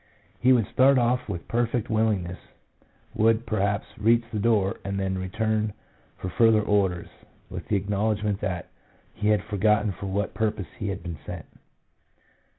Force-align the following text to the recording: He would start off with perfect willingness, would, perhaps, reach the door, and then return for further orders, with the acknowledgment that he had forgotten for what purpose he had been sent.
He 0.39 0.51
would 0.51 0.65
start 0.65 0.97
off 0.97 1.29
with 1.29 1.47
perfect 1.47 1.87
willingness, 1.87 2.39
would, 3.13 3.45
perhaps, 3.45 3.85
reach 3.99 4.23
the 4.33 4.39
door, 4.39 4.79
and 4.83 4.99
then 4.99 5.15
return 5.15 5.73
for 6.17 6.27
further 6.27 6.63
orders, 6.63 7.09
with 7.51 7.67
the 7.67 7.75
acknowledgment 7.75 8.39
that 8.41 8.71
he 9.13 9.27
had 9.27 9.43
forgotten 9.43 9.91
for 9.91 10.07
what 10.07 10.33
purpose 10.33 10.65
he 10.79 10.87
had 10.87 11.03
been 11.03 11.19
sent. 11.23 11.45